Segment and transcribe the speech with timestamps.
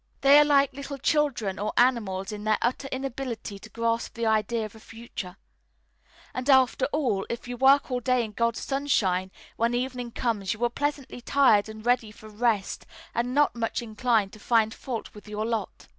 [0.21, 4.65] They are like little children or animals in their utter inability to grasp the idea
[4.65, 5.37] of a future;
[6.33, 10.65] and after all, if you work all day in God's sunshine, when evening comes you
[10.65, 15.27] are pleasantly tired and ready for rest and not much inclined to find fault with
[15.27, 15.87] your lot.